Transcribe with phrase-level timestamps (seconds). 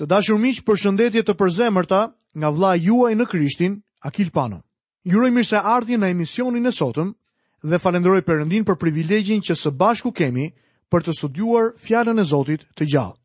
[0.00, 1.98] Të dashur miq, përshëndetje të përzemërta
[2.40, 3.72] nga vlla juaj në Krishtin,
[4.08, 4.62] Akil Pano.
[5.04, 7.10] Ju uroj mirë se ardhi në emisionin e sotëm
[7.68, 10.46] dhe falenderoj Perëndin për privilegjin që së bashku kemi
[10.88, 13.18] për të studiuar fjalën e Zotit të gjallë.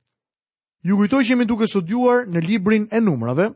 [0.89, 3.48] Ju kujtoj që jemi duke studiuar në librin e numrave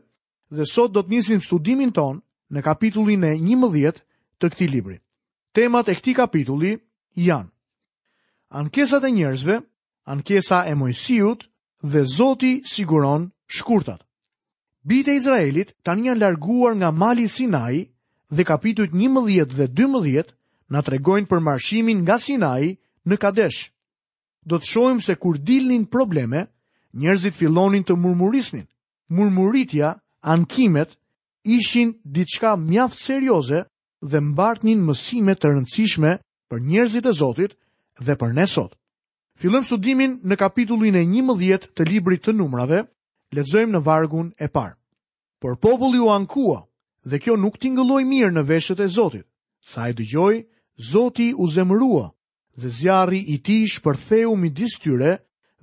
[0.48, 4.00] dhe sot do të nisim studimin ton në kapitullin e 11
[4.40, 4.96] të këtij libri.
[5.52, 6.72] Temat e këtij kapitulli
[7.20, 7.52] janë:
[8.48, 9.60] Ankesat e njerëzve,
[10.08, 11.49] ankesa e Mojsiut,
[11.82, 14.00] dhe Zoti siguron shkurtat.
[14.84, 17.80] Bite Izraelit tani janë larguar nga mali Sinai
[18.30, 20.32] dhe kapitut 11 dhe 12
[20.72, 23.70] në tregojnë për marshimin nga Sinai në Kadesh.
[24.46, 26.46] Do të shohim se kur dilnin probleme,
[26.94, 28.64] njerëzit fillonin të murmurisnin.
[29.08, 29.90] Murmuritja,
[30.22, 30.96] ankimet,
[31.44, 33.64] ishin diçka mjaft serioze
[34.10, 36.12] dhe mbartnin mësime të rëndësishme
[36.48, 37.56] për njerëzit e Zotit
[38.06, 38.72] dhe për ne sot.
[39.40, 42.82] Fillëm studimin në kapitullin e një mëdhjet të librit të numrave,
[43.32, 44.74] lezojmë në vargun e parë.
[45.40, 46.58] Por populli u ankua,
[47.08, 49.24] dhe kjo nuk t'ingëlloj mirë në veshët e Zotit.
[49.64, 50.34] Sa e dëgjoj,
[50.90, 52.04] Zoti u zemërua
[52.60, 55.12] dhe zjarri i ti shpërtheu mi distyre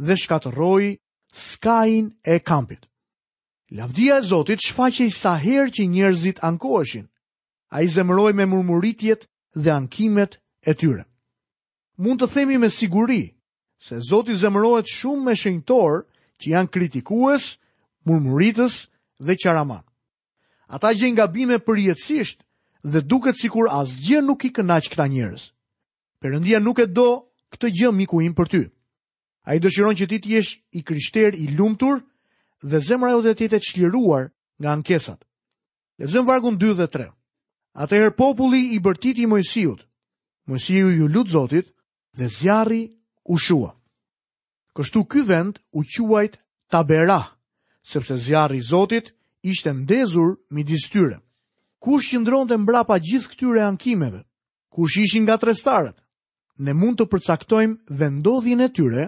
[0.02, 0.86] dhe shkatëroj
[1.46, 2.82] skajin e kampit.
[3.78, 7.06] Lavdia e Zotit shfaqej sa herë që njerëzit ankoheshin.
[7.76, 11.06] A i zemëroj me murmuritjet dhe ankimet e tyre.
[12.02, 13.22] Mund të themi me siguri,
[13.80, 16.04] se Zoti zemërohet shumë me shenjtor
[16.42, 17.52] që janë kritikues,
[18.08, 18.80] murmuritës
[19.22, 19.84] dhe qaraman.
[20.68, 22.42] Ata gjen gabime përjetësisht
[22.88, 25.50] dhe duket sikur asgjë nuk i kënaq këta njerëz.
[26.22, 27.10] Perëndia nuk e do
[27.54, 28.64] këtë gjë miku im për ty.
[29.48, 32.02] Ai dëshiron që ti të jesh i krishter i lumtur
[32.64, 35.22] dhe zemra jote të jetë çliruar nga ankesat.
[36.02, 37.08] Lexojm vargun 2 dhe 3.
[37.78, 39.86] Atëherë populli i bërtiti Mojsiut.
[40.50, 41.70] Mojsiu ju lut Zotit
[42.18, 42.84] dhe zjarri
[43.28, 43.76] u shua.
[44.78, 46.38] Kështu ky vend u quajt
[46.72, 47.22] Tabera,
[47.84, 51.18] sepse zjarri i Zotit ishte ndezur midis tyre.
[51.84, 54.22] Kush qëndronte mbrapa gjithë këtyre ankimeve?
[54.74, 55.96] Kush ishin nga trestarët?
[56.58, 59.04] Ne mund të përcaktojmë vendodhjen e tyre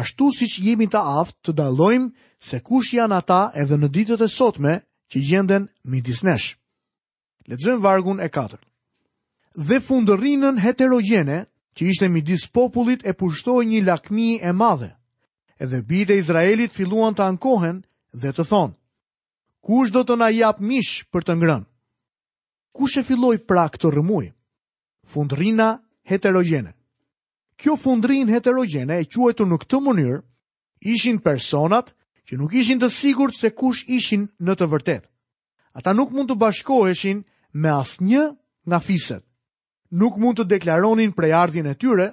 [0.00, 2.12] ashtu siç jemi të aftë të dallojmë
[2.48, 4.72] se kush janë ata edhe në ditët e sotme
[5.10, 6.50] që gjenden midis nesh.
[7.48, 8.60] Lexojmë vargun e 4.
[9.68, 11.38] Dhe fundërinën heterogene
[11.76, 14.90] që ishte midis popullit e pushtoi një lakmi e madhe.
[15.62, 17.78] Edhe bijtë e Izraelit filluan të ankohen
[18.12, 18.74] dhe të thonë:
[19.64, 21.68] Kush do të na jap mish për të ngrënë?
[22.76, 24.26] Kush e filloi pra këtë rrëmuj?
[25.12, 25.70] Fundrina
[26.08, 26.72] heterogjene.
[27.60, 30.18] Kjo fundrin heterogjene e quajtur në këtë mënyrë
[30.92, 31.92] ishin personat
[32.26, 35.08] që nuk ishin të sigurt se kush ishin në të vërtetë.
[35.78, 37.22] Ata nuk mund të bashkoheshin
[37.54, 38.24] me asnjë
[38.68, 39.22] nga fiset
[39.92, 42.08] nuk mund të deklaronin prej ardhjën e tyre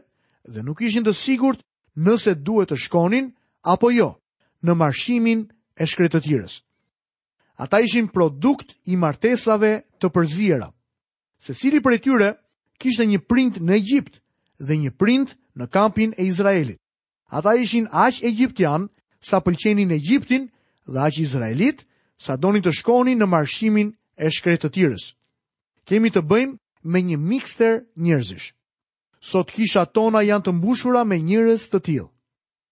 [0.53, 1.63] dhe nuk ishin të sigurt
[1.95, 3.31] nëse duhet të shkonin
[3.63, 4.09] apo jo
[4.63, 5.47] në marshimin
[5.81, 6.59] e shkretëtirës.
[7.59, 10.69] Ata ishin produkt i martesave të përzira.
[11.39, 12.29] Se cili për e tyre
[12.79, 14.19] kishte një print në Egjipt
[14.59, 16.79] dhe një print në kampin e Izraelit.
[17.31, 18.89] Ata ishin aq egjiptian
[19.23, 20.49] sa pëlqenin Egjiptin
[20.87, 21.85] dhe aq izraelit
[22.19, 25.15] sa donin të shkonin në marshimin e shkretëtirës.
[25.87, 28.53] Kemi të bëjmë me një mikster njerëzish.
[29.19, 32.07] Sot kisha tona janë të mbushura me njerëz të tillë.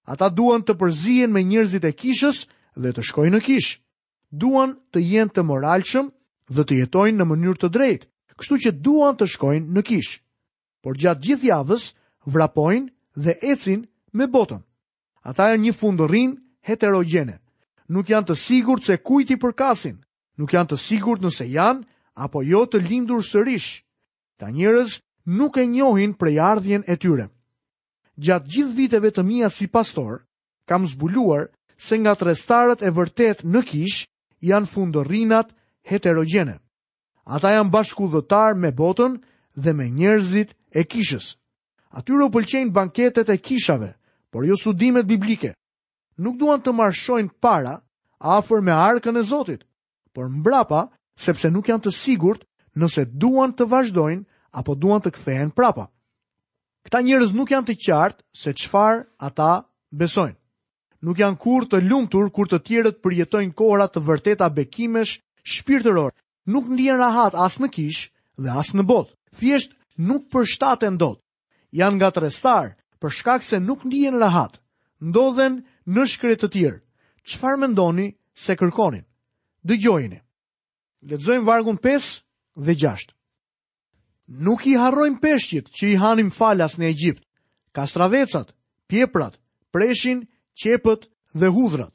[0.08, 2.46] Ata duan të përzihen me njerëzit e kishës
[2.80, 3.80] dhe të shkojnë në kishë.
[4.32, 6.08] Duan të jenë të moralshëm
[6.56, 8.08] dhe të jetojnë në mënyrë të drejtë,
[8.40, 10.20] kështu që duan të shkojnë në kishë.
[10.84, 11.88] Por gjatë gjithë javës
[12.32, 12.92] vrapojnë
[13.24, 14.64] dhe ecin me botën.
[15.28, 16.36] Ata janë një fundërin
[16.68, 17.42] heterogjene.
[17.92, 20.00] Nuk janë të sigurt se kujt i përkasin.
[20.40, 21.84] Nuk janë të sigurt nëse janë
[22.16, 23.84] apo jo të lindur sërish.
[24.38, 24.92] Ta njërës
[25.38, 27.26] nuk e njohin prej ardhjen e tyre.
[28.24, 30.20] Gjatë gjithë viteve të mija si pastor,
[30.70, 31.44] kam zbuluar
[31.86, 33.98] se nga trestarët e vërtet në kish
[34.50, 35.52] janë fundërinat
[35.90, 36.56] heterogjene.
[37.36, 37.72] Ata janë
[38.14, 39.14] dhëtar me botën
[39.64, 41.28] dhe me njerëzit e kishës.
[41.98, 43.92] Atyre u pëlqejnë banketet e kishave,
[44.32, 45.54] por jo sudimet biblike.
[46.18, 47.74] Nuk duan të marshojnë para
[48.20, 49.62] afër me arkën e Zotit,
[50.14, 50.82] por mbrapa
[51.26, 52.44] sepse nuk janë të sigurt
[52.78, 54.24] nëse duan të vazhdojnë
[54.54, 55.88] apo duan të kthehen prapa.
[56.88, 59.50] Këta njerëz nuk janë të qartë se çfarë ata
[59.92, 60.38] besojnë.
[61.04, 66.12] Nuk janë kur të lumtur kur të tjerët përjetojnë kohra të vërteta bekimesh shpirtëror.
[66.48, 68.10] Nuk ndjen rahat as në kish
[68.40, 69.14] dhe as në botë.
[69.36, 71.20] Thjesht nuk përshtaten dot.
[71.76, 74.58] Janë gatrestar për shkak se nuk ndjen rahat.
[75.04, 76.80] Ndodhen në shkre të tjerë.
[77.28, 79.04] Çfarë mendoni se kërkonin?
[79.68, 80.22] Dëgjojini.
[81.04, 82.24] Lexojmë vargun 5
[82.56, 83.12] dhe 6
[84.28, 87.24] nuk i harrojmë peshqit që i hanim falas në Egjipt,
[87.72, 88.52] kastravecat,
[88.88, 89.38] pjeprat,
[89.72, 90.28] preshin,
[90.60, 91.94] qepët dhe hudrat.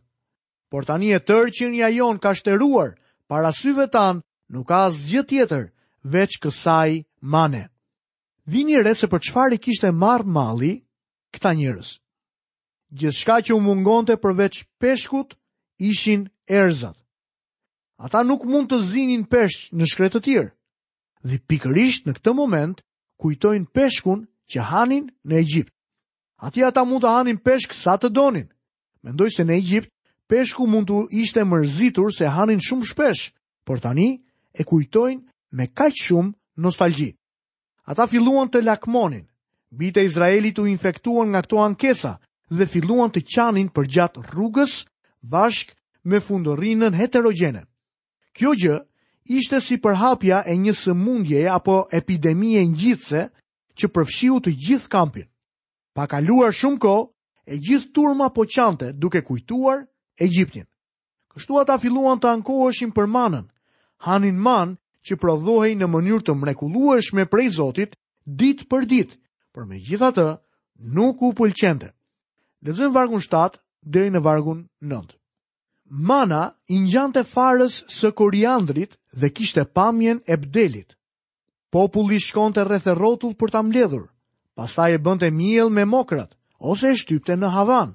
[0.71, 2.97] Por tani e tërë që një ajon ka shteruar,
[3.29, 5.69] para syve tanë nuk ka asë tjetër,
[6.05, 7.69] veç kësaj mane.
[8.47, 10.81] Vini re se për çfarë kishte marr malli
[11.35, 11.99] këta njerëz.
[12.93, 15.37] Gjithçka që u mungonte përveç peshkut
[15.79, 16.97] ishin erzat.
[18.03, 20.51] Ata nuk mund të zinin peshq në shkretë të tjerë
[21.25, 22.79] dhe pikërisht në këtë moment
[23.23, 25.73] kujtojnë peshkun që hanin në Egjipt.
[26.43, 28.49] Ati ata mund të hanin peshk sa të donin.
[29.03, 29.91] Mendoj se në Egjipt
[30.31, 33.33] peshku mund të ishte mërzitur se hanin shumë shpesh,
[33.65, 34.09] por tani
[34.53, 35.23] e kujtojnë
[35.59, 37.13] me kaq shumë nostalgji.
[37.87, 39.25] Ata filluan të lakmonin.
[39.73, 42.19] Bita Izraelit u infektuan nga këto ankesa
[42.51, 44.83] dhe filluan të qanin për gjatë rrugës
[45.23, 45.73] bashk
[46.05, 47.63] me fundorinën heterogene.
[48.37, 48.77] Kjo gjë
[49.29, 53.21] ishte si përhapja e një sëmundje apo epidemie në gjithse
[53.79, 55.29] që përfshiu të gjithë kampin.
[55.95, 56.95] Pa kaluar shumë ko,
[57.47, 59.87] e gjithë turma po qante duke kujtuar
[60.19, 60.27] e
[61.33, 63.47] Kështu ata filluan të ankoheshin për manën,
[64.05, 67.97] hanin manë që prodhohej në mënyrë të mrekulueshme prej Zotit
[68.27, 69.17] ditë për ditë,
[69.55, 70.27] por me gjitha të
[70.93, 71.89] nuk u pëlqente.
[72.61, 75.22] Lezëm vargun 7 dheri në vargun 9.
[75.95, 80.95] Mana i njante farës së koriandrit dhe kishte pamjen e bdelit.
[81.71, 84.07] Populli shkonte rreth e rrotull për ta mbledhur.
[84.57, 87.93] Pastaj e bënte miell me mokrat ose e shtypte në havan.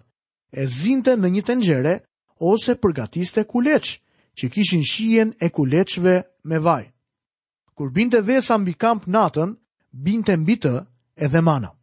[0.54, 1.96] E zinte në një tenxhere
[2.38, 3.96] ose përgatiste kuleç
[4.38, 6.16] që kishin shijen e kuleqve
[6.46, 6.94] me vaj.
[7.74, 9.58] Kur binte vesa mbi kamp natën,
[9.90, 10.76] binte mbi të
[11.18, 11.74] edhe mana.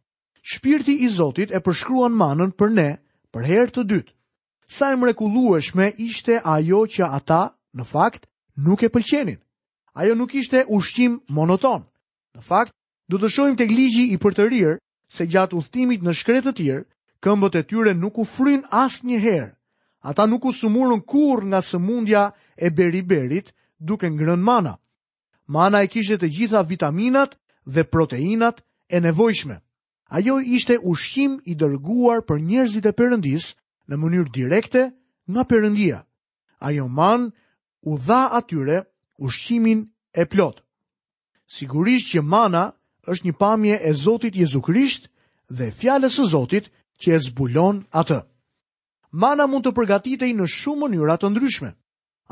[0.43, 2.89] Shpirti i Zotit e përshkruan manën për ne
[3.35, 4.14] për herë të dytë
[4.67, 7.41] sa e mrekullueshme ishte ajo që ata,
[7.77, 8.25] në fakt,
[8.57, 9.37] nuk e pëlqenin.
[9.93, 11.85] Ajo nuk ishte ushqim monoton.
[12.35, 12.73] Në fakt,
[13.09, 14.73] du të shojmë të gligji i për të rirë,
[15.13, 16.85] se gjatë uthtimit në shkret të tjerë,
[17.23, 19.51] këmbët e tyre nuk u fryn as një herë.
[20.05, 22.23] Ata nuk u sumurën kur nga sëmundja
[22.61, 24.75] e beriberit duke ngrën mana.
[25.47, 29.55] Mana e kishte të gjitha vitaminat dhe proteinat e nevojshme.
[30.17, 33.49] Ajo ishte ushqim i dërguar për njerëzit e përëndisë
[33.89, 34.85] në mënyrë direkte
[35.29, 35.99] nga Perëndia.
[36.59, 37.29] Ajo man
[37.85, 38.77] u dha atyre
[39.25, 39.79] ushqimin
[40.13, 40.57] e plot.
[41.55, 42.63] Sigurisht që mana
[43.11, 45.03] është një pamje e Zotit Jezu Krisht
[45.57, 46.65] dhe fjalës së Zotit
[47.01, 48.19] që e zbulon atë.
[49.11, 51.71] Mana mund të përgatitej në shumë mënyra të ndryshme.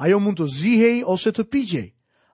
[0.04, 1.88] Ajo mund të zihej ose të pigjej.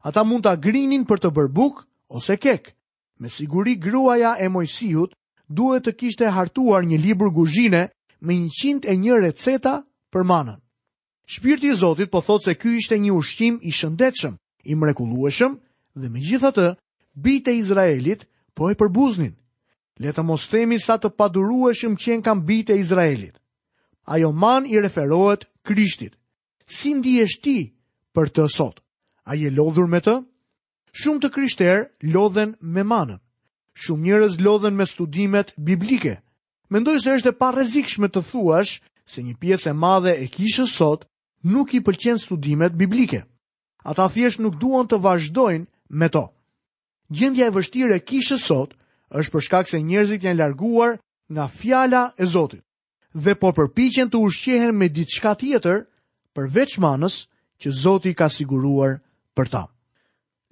[0.08, 1.76] Ata mund ta grinin për të bërë buk
[2.08, 2.72] ose kek.
[3.20, 5.12] Me siguri gruaja e Mojsiut
[5.52, 7.84] duhet të kishte hartuar një libër guzhine
[8.22, 10.60] me një e një receta për manën.
[11.30, 14.34] Shpirti i Zotit po thot se ky ishte një ushqim i shëndetshëm,
[14.70, 15.52] i mrekullueshëm
[16.00, 16.68] dhe megjithatë
[17.16, 18.26] bitej Izraelit
[18.56, 19.36] po e përbuznin.
[20.00, 23.36] Le të mos themi sa të padurueshëm që kanë bitej Izraelit.
[24.08, 26.16] Ajo man i referohet Krishtit.
[26.66, 27.58] Si ndihesh ti
[28.14, 28.82] për të sot?
[29.30, 30.16] A je lodhur me të?
[30.98, 33.20] Shumë të krishterë lodhen me manën.
[33.78, 36.16] Shumë njerëz lodhen me studimet biblike,
[36.70, 38.76] Mendoj se është e pa rezikshme të thuash
[39.10, 41.08] se një pjesë e madhe e kishës sot
[41.54, 43.24] nuk i pëlqen studimet biblike.
[43.90, 45.66] Ata thjesht nuk duan të vazhdojnë
[46.00, 46.22] me to.
[47.10, 48.78] Gjendja e vështirë e kishës sot
[49.18, 50.94] është për shkak se njerëzit janë larguar
[51.34, 52.62] nga fjala e Zotit
[53.24, 55.80] dhe po përpiqen të ushqehen me diçka tjetër
[56.38, 57.16] përveç manës
[57.62, 58.94] që Zoti ka siguruar
[59.36, 59.64] për ta.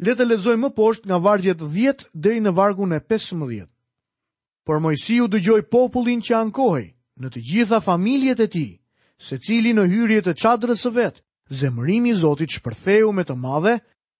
[0.01, 3.69] Le të lexojmë më poshtë nga vargjet 10 deri në vargun e 15
[4.67, 6.81] por Mojsiu dëgjoj popullin që ankoj
[7.23, 8.65] në të gjitha familjet e ti,
[9.17, 11.21] se cili në hyrje të qadrës së vetë,
[11.61, 13.77] zemërimi Zotit shpërtheu me të madhe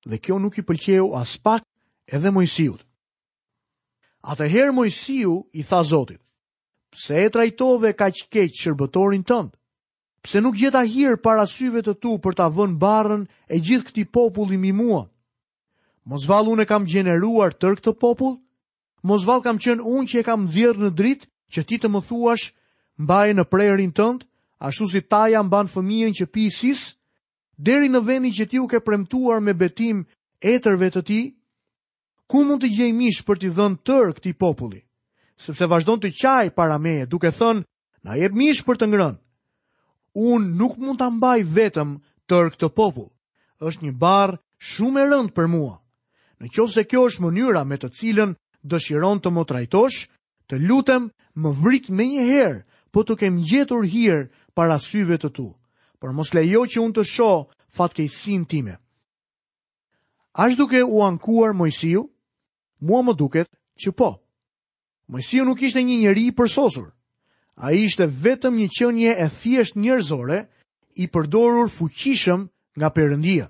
[0.08, 1.66] dhe kjo nuk i pëlqeu as pak
[2.16, 2.80] edhe Mojsiut.
[4.32, 6.24] Atëherë Mojsiu i tha Zotit,
[6.96, 9.52] pse e trajtove ka që keqë shërbëtorin tëndë?
[10.24, 14.08] Pse nuk gjeta hirë para syve të tu për ta vënë barën e gjithë këti
[14.16, 15.04] populli mi mua?
[16.08, 18.40] Mos valë e kam gjeneruar tër këtë popull?
[19.06, 22.02] mos vallë kam qenë unë që e kam dhierr në dritë që ti të më
[22.08, 22.48] thuash
[22.98, 24.24] mbaje në prerin tënd,
[24.60, 26.88] ashtu si taja mban fëmijën që pi sis,
[27.58, 30.04] deri në vendin që ti u ke premtuar me betim
[30.42, 31.20] etërvë të ti,
[32.28, 34.82] ku mund të gjej mish për t'i dhënë tër këtij populli?
[35.38, 37.64] Sepse vazhdon të qaj para meje duke thënë,
[38.04, 39.20] na jep mish për të ngrënë.
[40.18, 43.12] Un nuk mund ta mbaj vetëm tër këtë popull.
[43.62, 45.78] Është një barr shumë e rëndë për mua.
[46.42, 48.34] Në se kjo është mënyra me të cilën
[48.72, 50.00] dëshiron të më trajtosh,
[50.48, 51.10] të lutem
[51.40, 52.62] më vrit me një herë,
[52.94, 54.22] po të kem gjetur hirë
[54.58, 55.48] para syve të tu,
[56.02, 57.30] për mos lejo që unë të sho
[57.78, 58.78] fatkejsin time.
[60.38, 62.06] Ash duke u ankuar Mojësiu?
[62.86, 63.50] mua më duket
[63.84, 64.12] që po.
[65.10, 66.92] Mojësiu nuk ishte një njeri i përsosur,
[67.58, 70.44] a ishte vetëm një qënje e thjesht njerëzore
[71.02, 72.48] i përdorur fuqishëm
[72.78, 73.48] nga përëndia.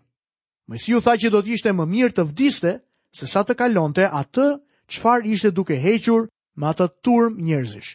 [0.67, 2.71] Mojësiu tha që do t'ishte më mirë të vdiste
[3.17, 4.47] se sa të kalonte atë
[4.87, 7.91] qëfar ishte duke hequr me atë turm njerëzish.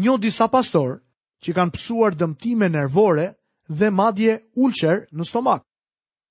[0.00, 1.00] Njo disa pastor
[1.42, 3.26] që kanë pësuar dëmtime nervore
[3.78, 5.62] dhe madje ulqer në stomak.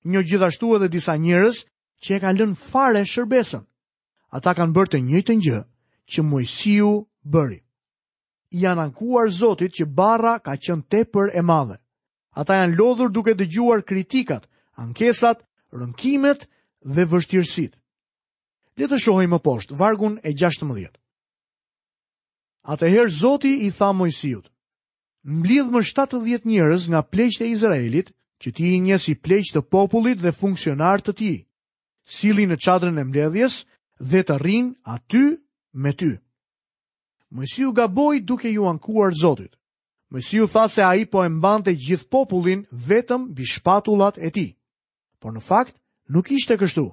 [0.10, 1.64] Njo gjithashtu edhe disa njerëz
[2.04, 3.64] që e kanë lënë fare shërbesën.
[4.36, 5.60] Ata kanë bërë të njëjtën një gjë
[6.12, 6.90] që Mojsiu
[7.34, 7.60] bëri.
[8.64, 11.78] Janë ankuar Zotit që barra ka qenë tepër e madhe.
[12.40, 14.46] Ata janë lodhur duke dëgjuar kritikat,
[14.80, 15.42] ankesat,
[15.74, 16.48] rënkimet
[16.96, 17.79] dhe vështirësitë.
[18.80, 20.86] Le të shohim më poshtë, vargun e 16.
[22.72, 24.46] Atëherë Zoti i tha Mojsiut:
[25.40, 29.62] Mblidh më 70 njerëz nga pleqtë e Izraelit, që ti i njeh si pleqtë të
[29.74, 31.38] popullit dhe funksionar të tij.
[32.16, 33.56] Silli në çadrën e mbledhjes
[34.10, 35.26] dhe të rrin aty
[35.82, 36.12] me ty.
[37.36, 39.54] Mojsiu gaboi duke ju ankuar Zotit.
[40.12, 44.50] Mojsiu tha se ai po e mbante gjithë popullin vetëm mbi shpatullat e tij.
[45.20, 45.76] Por në fakt
[46.14, 46.88] nuk ishte kështu.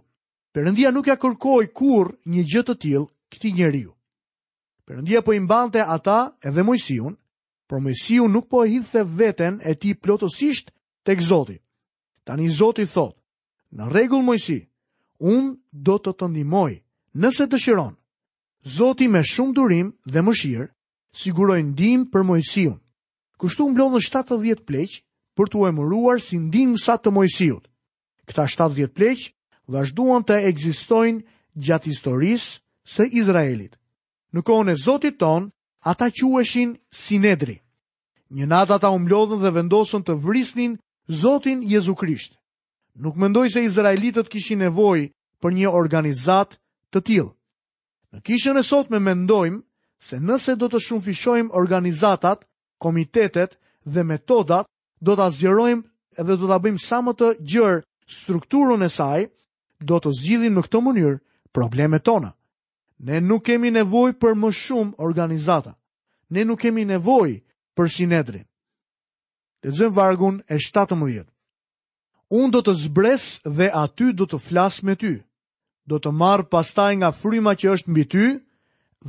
[0.57, 3.01] Perëndia nuk ja kërkoi kurrë një gjë të tillë
[3.33, 3.91] këtij njeriu.
[4.89, 6.17] Perëndia po i mbante ata
[6.49, 7.13] edhe Mojsiun,
[7.69, 10.73] por Mojsiu nuk po e hidhte veten e tij plotësisht
[11.05, 11.59] tek Zoti.
[12.25, 13.15] Tani Zoti thot,
[13.77, 14.59] "Në rregull Mojsi,
[15.33, 15.57] unë
[15.89, 16.73] do të të ndihmoj
[17.21, 17.95] nëse dëshiron."
[18.77, 20.67] Zoti me shumë durim dhe mëshirë
[21.21, 22.79] siguroi ndihmë për Mojsiun.
[23.41, 24.93] Kështu mblodhën 70 pleq
[25.37, 26.39] për t'u emëruar si
[26.85, 27.65] sa të Mojsiut.
[28.27, 29.21] Këta 70 pleq
[29.68, 31.23] vazhduan të ekzistojnë
[31.66, 32.62] gjatë historisë
[32.94, 33.75] së Izraelit.
[34.35, 35.49] Në kohën e Zotit ton,
[35.82, 37.58] ata quheshin Sinedri.
[38.35, 40.78] Një natë ata u mblodhën dhe vendosën të vrisnin
[41.23, 42.35] Zotin Jezu Krisht.
[42.96, 45.11] Nuk mendoj se izraelitët kishin nevojë
[45.42, 46.56] për një organizat
[46.90, 47.32] të tillë.
[48.12, 49.61] Në kishën e sot me mendojmë
[50.06, 52.44] se nëse do të shumëfishojmë organizatat,
[52.80, 54.66] komitetet dhe metodat,
[55.00, 55.82] do të azjerojmë
[56.20, 57.85] edhe do të abim sa më të gjërë
[58.16, 59.28] strukturën e saj,
[59.85, 61.16] do të zgjidhin në këtë mënyrë
[61.54, 62.33] problemet tona.
[62.99, 65.75] Ne nuk kemi nevojë për më shumë organizata.
[66.30, 67.40] Ne nuk kemi nevojë
[67.76, 68.45] për sinedrin.
[69.64, 71.25] Lexojmë vargun e 17.
[72.30, 75.18] Unë do të zbres dhe aty do të flas me ty.
[75.87, 78.26] Do të marr pastaj nga fryma që është mbi ty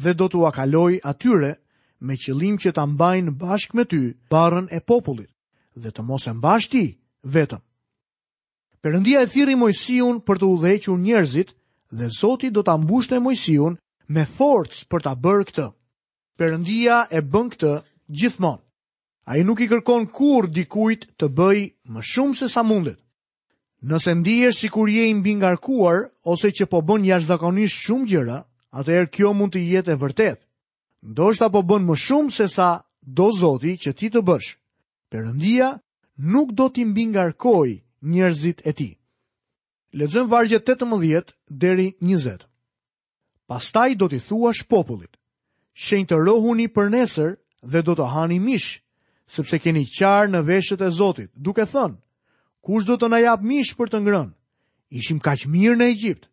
[0.03, 1.55] dhe do t'u akaloj atyre
[2.01, 5.31] me qëllim që ta mbajnë bashkë me ty barrën e popullit
[5.81, 6.83] dhe të mos e mbash ti
[7.33, 7.61] vetëm.
[8.87, 11.49] Perëndia e thirri Mojsiun për të udhëhequr njerëzit
[11.99, 13.73] dhe Zoti do ta mbushte Mojsiun
[14.15, 15.65] me forcë për ta bërë këtë.
[16.39, 17.71] Perëndia e bën këtë
[18.17, 18.63] gjithmonë.
[19.27, 22.99] Ai nuk i kërkon kur dikujt të bëjë më shumë se sa mundet.
[23.89, 25.97] Nëse ndihesh sikur je i mbi ngarkuar
[26.31, 28.37] ose që po bën jashtëzakonisht shumë gjëra,
[28.79, 30.43] atëherë kjo mund të jetë e vërtetë.
[31.11, 32.69] Ndoshta po bën më shumë se sa
[33.03, 34.53] do Zoti që ti të bësh.
[35.11, 35.73] Perëndia
[36.31, 38.97] nuk do të mbi ngarkojë njerëzit e tij.
[39.91, 42.47] Lexojm vargje 18 deri 20.
[43.45, 45.13] Pastaj do t'i thuash popullit:
[45.83, 47.31] "Shenjtë rohuni për nesër
[47.71, 48.81] dhe do të hani mish,
[49.27, 51.97] sepse keni qarë në veshët e Zotit." Duke thënë:
[52.65, 54.33] "Kush do të na jap mish për të ngrënë?
[54.99, 56.27] Ishim kaq mirë në Egjipt."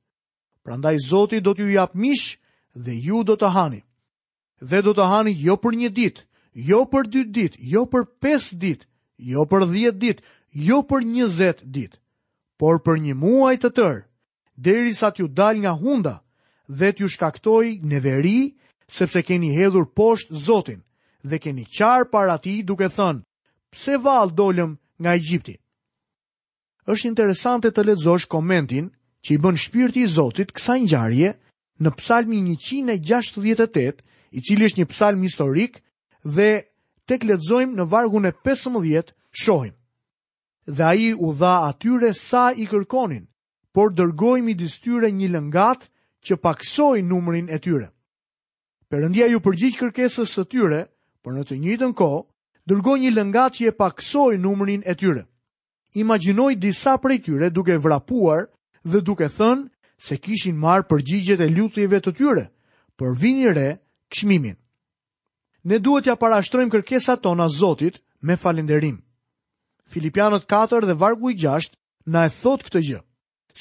[0.63, 2.39] Prandaj Zoti do t'ju jap mish
[2.75, 3.83] dhe ju do të hani.
[4.71, 6.23] Dhe do të hani jo për një ditë,
[6.71, 8.85] jo për dy ditë, jo për pesë ditë,
[9.19, 10.23] jo për 10 ditë,
[10.55, 11.97] jo për 20 ditë,
[12.63, 14.05] por për një muaj të tërë,
[14.57, 16.15] derisa t'ju dal nga hunda
[16.69, 18.55] dhe t'ju shkaktoj neveri,
[18.89, 20.81] sepse keni hedhur poshtë Zotin
[21.27, 23.23] dhe keni qarë para ti duke thënë,
[23.75, 25.59] pse val dolëm nga Egjipti.
[26.87, 28.91] Êshtë interesante të letëzosh komentin
[29.25, 31.35] që i bën shpirti i Zotit kësa gjarje
[31.83, 34.03] në psalmi 168,
[34.35, 35.79] i cili është një psalm historik
[36.27, 36.51] dhe
[37.07, 39.75] tek ledzojmë në vargun e 15, shohim
[40.67, 43.27] dhe a i u dha atyre sa i kërkonin,
[43.73, 45.89] por dërgojmi i tyre një lëngat
[46.25, 47.89] që paksoj numrin e tyre.
[48.89, 50.87] Perëndia ju përgjigj kërkesës së tyre,
[51.23, 52.25] por në të njëjtën kohë
[52.69, 55.25] dërgoi një lëngat që e paksoi numrin e tyre.
[55.95, 58.49] Imagjinoj disa prej tyre duke vrapuar
[58.85, 59.69] dhe duke thënë
[60.07, 62.45] se kishin marrë përgjigjet e lutjeve të tyre,
[62.97, 63.71] por vini re
[64.11, 64.57] çmimin.
[65.65, 68.99] Ne duhet ja parashtrojmë kërkesat tona Zotit me falënderim.
[69.89, 71.71] Filipianët 4 dhe vargu i 6
[72.13, 73.01] na e thot këtë gjë,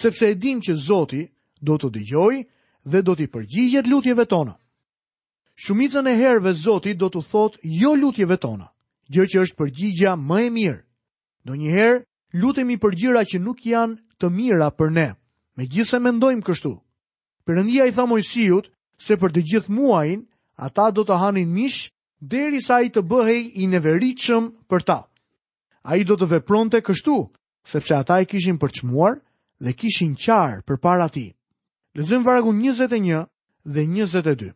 [0.01, 1.24] sepse e dim që Zoti
[1.70, 2.39] do të dëgjojë
[2.94, 4.53] dhe do të përgjigjet lutjeve tona.
[5.63, 8.68] Shumicën e herëve Zoti do të thotë jo lutjeve tona,
[9.13, 10.82] gjë që është përgjigjja më e mirë.
[11.50, 12.01] njëherë
[12.42, 15.08] lutemi për gjëra që nuk janë të mira për ne.
[15.58, 16.74] Megjithëse mendojmë kështu,
[17.46, 18.65] Perëndia i tha Mojsiut
[19.06, 20.22] se për të gjithë muajin
[20.68, 21.82] ata do të hanin mish
[22.32, 25.00] derisa ai të bëhej i neveritshëm për ta
[25.84, 27.18] a i do të vepronte kështu,
[27.68, 29.20] sepse ata i kishin përçmuar
[29.63, 31.25] dhe kishin qarë për para ti.
[31.98, 33.25] Lëzëm vargun 21
[33.74, 34.52] dhe 22.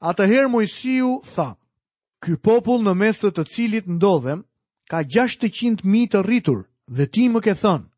[0.00, 1.50] Ata herë Mojësiu tha,
[2.20, 4.42] Ky popull në mes të të cilit ndodhem,
[4.90, 7.88] ka 600 mi të rritur dhe ti më ke thënë,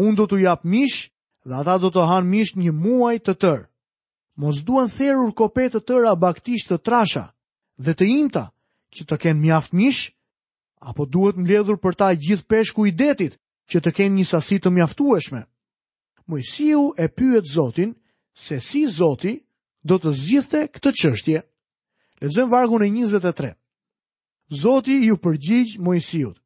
[0.00, 1.08] unë do të japë mishë
[1.48, 3.64] dhe ata do të hanë mishë një muaj të tërë.
[4.40, 7.24] Mos duan therur kopet të tëra baktisht të trasha
[7.76, 8.44] dhe të imta
[8.94, 10.10] që të kenë mjaft mishë
[10.80, 13.34] apo duhet mbledhur për ta gjithë peshku i detit
[13.70, 15.42] që të kenë një sasi të mjaftueshme.
[16.28, 17.94] Mojsiu e pyet Zotin
[18.34, 19.34] se si Zoti
[19.82, 21.40] do të zgjidhte këtë çështje.
[22.20, 23.54] Lexojmë vargu në 23.
[24.62, 26.36] Zoti ju përgjigj Mojsiut.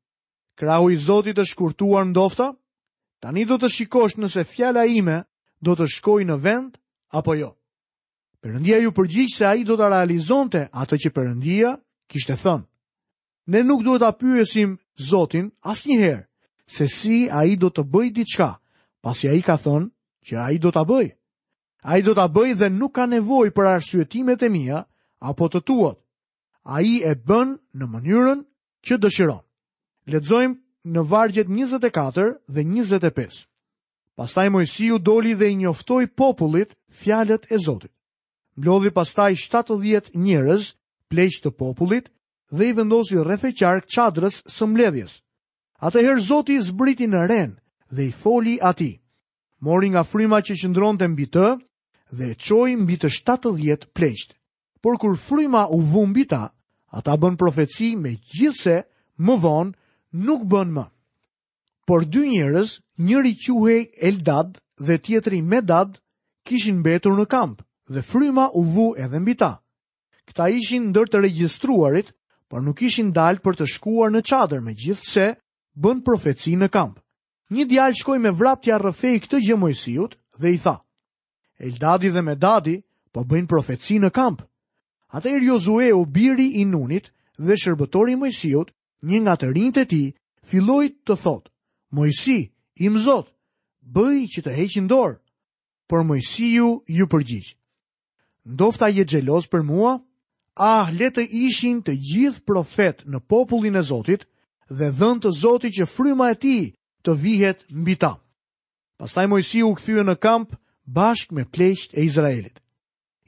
[0.58, 2.52] Krahu i Zotit të shkurtuar ndofta,
[3.22, 5.22] tani do të shikosh nëse fjala ime
[5.60, 6.78] do të shkojë në vend
[7.12, 7.52] apo jo.
[8.42, 11.76] Perëndia ju përgjigj se ai do ta realizonte atë që Perëndia
[12.10, 12.66] kishte thënë
[13.50, 14.72] ne nuk duhet të apyësim
[15.06, 16.20] Zotin as njëherë,
[16.70, 18.48] se si a i do të bëjt diçka,
[19.02, 19.88] pasi a i ka thonë
[20.26, 21.16] që a i do të bëjt.
[21.82, 24.84] A i do të bëjt dhe nuk ka nevoj për arsuetimet e mija,
[25.30, 25.98] apo të tuat.
[26.74, 28.44] A i e bën në mënyrën
[28.86, 29.42] që dëshiron.
[30.12, 30.60] Ledzojmë
[30.94, 33.40] në vargjet 24 dhe 25.
[34.18, 37.90] Pastaj Mojësiu doli dhe i njoftoj popullit fjalet e Zotit.
[38.58, 40.70] Mblodhi pastaj 70 njërez
[41.10, 42.12] pleq të popullit,
[42.52, 45.12] dhe i vendosi rreth e qark çadrës së mbledhjes.
[45.88, 47.52] Atëherë Zoti zbriti në ren
[47.90, 48.94] dhe i foli atij.
[49.64, 51.46] Mori nga fryma që qëndronte mbi të
[52.16, 54.36] dhe e çoi mbi të 70 pleqt.
[54.82, 56.44] Por kur fryma u vu mbi ta,
[56.96, 58.76] ata bën profeci me gjithse
[59.24, 59.72] më vonë
[60.26, 60.84] nuk bën më.
[61.86, 62.68] Por dy njerëz,
[63.06, 64.50] njëri quhej Eldad
[64.86, 65.90] dhe tjetri Medad,
[66.46, 69.52] kishin mbetur në kamp dhe fryma u vu edhe mbi ta.
[70.26, 72.08] Këta ishin ndër të regjistruarit
[72.52, 75.22] por nuk ishin dalë për të shkuar në qadër me gjithë se
[75.84, 76.98] bën profetësi në kamp.
[77.54, 80.74] Një djalë shkoj me vraptja rëfej këtë gjë mojësijut dhe i tha,
[81.64, 82.74] Eldadi dhe Medadi
[83.12, 84.42] po bëjnë profetësi në kamp.
[85.16, 87.08] Ate i rjozue u biri i nunit
[87.40, 88.68] dhe shërbëtori mojësijut,
[89.08, 90.02] një nga të rinjët e ti,
[90.44, 91.48] filloj të thot,
[91.96, 92.38] Mojësi,
[92.84, 93.32] im zot,
[93.80, 95.16] bëj që të heqin dorë,
[95.88, 97.54] por mojësiju ju përgjigjë.
[98.52, 99.96] Ndofta je xheloz për mua?
[100.54, 104.26] Ah, le të ishin të gjithë profet në popullin e Zotit
[104.68, 106.64] dhe dhënë të Zotit që fryma e tij
[107.04, 108.12] të vihet mbi ta.
[109.00, 110.52] Pastaj Mojsiu u kthye në kamp
[110.84, 112.60] bashkë me pleqt e Izraelit.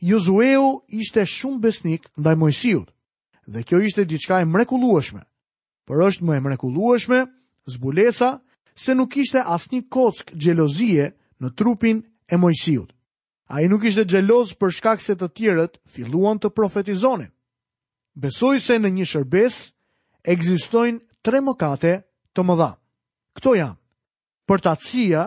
[0.04, 0.66] Josueu
[1.00, 2.92] ishte shumë besnik ndaj Mojsiut
[3.52, 5.22] dhe kjo ishte diçka e mrekullueshme.
[5.86, 7.20] Por është më e mrekullueshme
[7.74, 8.30] zbulesa
[8.76, 11.10] se nuk kishte asnjë kock xhelozie
[11.40, 12.92] në trupin e Mojsiut.
[13.48, 17.28] A i nuk ishte gjeloz për shkak se të tjërët filluan të profetizonin.
[18.24, 19.58] Besoj se në një shërbes,
[20.34, 21.92] egzistojnë tre mëkate
[22.34, 22.70] të mëdha.
[23.36, 23.76] Këto janë,
[24.48, 25.24] përtatësia,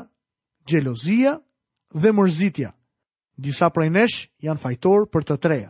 [0.67, 1.35] gjelozia
[1.93, 2.71] dhe mërzitja.
[3.37, 5.69] Disa prej nesh janë fajtor për të treja.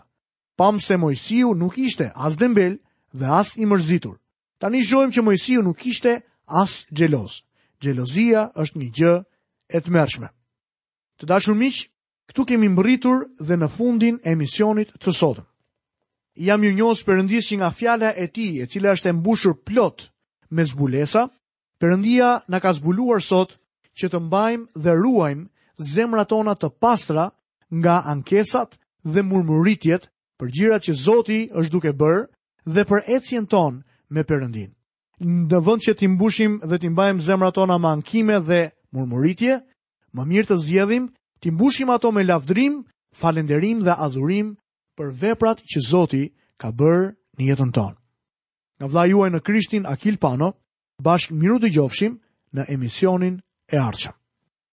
[0.57, 2.77] Pam se Mojësiu nuk ishte as dembel
[3.13, 4.15] dhe as i mërzitur.
[4.57, 6.15] Ta një shojmë që Mojësiu nuk ishte
[6.61, 7.41] as gjeloz.
[7.81, 9.15] Gjelozia është një gjë
[9.77, 10.31] e të mërshme.
[11.21, 11.85] Të dashur miqë,
[12.27, 15.45] Ktu kemi mbërritur dhe në fundin e misionit të sotëm.
[16.47, 20.09] Jam ju njohës përëndis që nga fjala e tij, e cila është e mbushur plot
[20.51, 21.29] me zbulesa,
[21.77, 23.51] Perëndia na ka zbuluar sot
[23.99, 25.43] që të mbajmë dhe ruajmë
[25.91, 27.25] zemrat tona të pastra
[27.69, 28.71] nga ankesat
[29.13, 30.09] dhe murmuritjet
[30.41, 32.23] për gjërat që Zoti është duke bërë
[32.73, 34.73] dhe për ecjen ton me Perëndin.
[35.21, 39.61] Në vend që të mbushim dhe të mbajmë zemrat tona me ankime dhe murmuritje,
[40.17, 41.05] më mirë të zgjedhim
[41.41, 42.75] Ti mbushim ato me lavdrim,
[43.19, 44.47] falenderim dhe adhurim
[44.97, 46.23] për veprat që Zoti
[46.61, 47.05] ka bërë
[47.37, 47.97] në jetën tonë.
[48.79, 50.51] Nga vla juaj në krishtin Akil Pano,
[51.09, 52.19] bashkë miru të gjofshim
[52.57, 54.16] në emisionin e arqëm.